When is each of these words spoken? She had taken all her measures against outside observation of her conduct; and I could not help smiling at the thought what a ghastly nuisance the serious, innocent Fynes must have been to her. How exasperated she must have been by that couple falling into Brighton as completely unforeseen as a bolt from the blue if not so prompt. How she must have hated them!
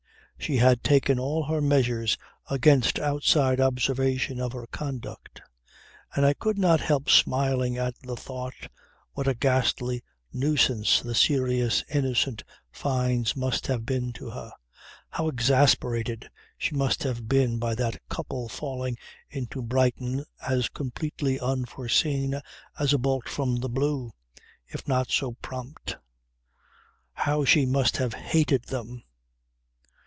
She 0.37 0.57
had 0.57 0.83
taken 0.83 1.19
all 1.19 1.43
her 1.43 1.61
measures 1.61 2.17
against 2.49 2.97
outside 2.97 3.61
observation 3.61 4.41
of 4.41 4.53
her 4.53 4.65
conduct; 4.65 5.39
and 6.15 6.25
I 6.25 6.33
could 6.33 6.57
not 6.57 6.81
help 6.81 7.11
smiling 7.11 7.77
at 7.77 7.93
the 8.01 8.15
thought 8.15 8.55
what 9.13 9.27
a 9.27 9.35
ghastly 9.35 10.03
nuisance 10.33 10.99
the 10.99 11.13
serious, 11.13 11.83
innocent 11.93 12.43
Fynes 12.71 13.35
must 13.35 13.67
have 13.67 13.85
been 13.85 14.13
to 14.13 14.31
her. 14.31 14.51
How 15.11 15.27
exasperated 15.27 16.31
she 16.57 16.73
must 16.75 17.03
have 17.03 17.27
been 17.29 17.59
by 17.59 17.75
that 17.75 18.01
couple 18.09 18.49
falling 18.49 18.97
into 19.29 19.61
Brighton 19.61 20.25
as 20.45 20.69
completely 20.69 21.39
unforeseen 21.39 22.41
as 22.79 22.93
a 22.93 22.97
bolt 22.97 23.29
from 23.29 23.57
the 23.57 23.69
blue 23.69 24.11
if 24.65 24.87
not 24.87 25.11
so 25.11 25.33
prompt. 25.43 25.97
How 27.13 27.45
she 27.45 27.67
must 27.67 27.97
have 27.97 28.15
hated 28.15 28.63
them! 28.63 29.03